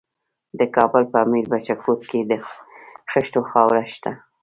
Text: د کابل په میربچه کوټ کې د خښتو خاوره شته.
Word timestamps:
د 0.59 0.61
کابل 0.75 1.03
په 1.13 1.19
میربچه 1.31 1.75
کوټ 1.81 1.99
کې 2.09 2.19
د 2.31 2.33
خښتو 3.11 3.41
خاوره 3.51 3.83
شته. 3.93 4.11